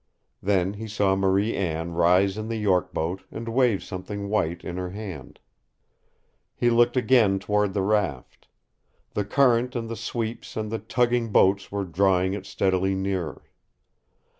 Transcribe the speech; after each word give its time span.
Then 0.41 0.73
he 0.73 0.87
saw 0.87 1.15
Marie 1.15 1.55
Anne 1.55 1.91
rise 1.91 2.35
in 2.35 2.47
the 2.47 2.55
York 2.57 2.91
boat 2.91 3.21
and 3.29 3.47
wave 3.47 3.83
something 3.83 4.29
white 4.29 4.63
in 4.63 4.75
her 4.77 4.89
hand. 4.89 5.37
He 6.55 6.71
looked 6.71 6.97
again 6.97 7.37
toward 7.37 7.75
the 7.75 7.83
raft. 7.83 8.47
The 9.13 9.23
current 9.25 9.75
and 9.75 9.87
the 9.87 9.95
sweeps 9.95 10.57
and 10.57 10.71
the 10.71 10.79
tugging 10.79 11.29
boats 11.31 11.71
were 11.71 11.85
drawing 11.85 12.33
it 12.33 12.47
steadily 12.47 12.95
nearer. 12.95 13.43